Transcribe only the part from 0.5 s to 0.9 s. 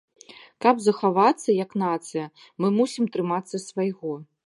Каб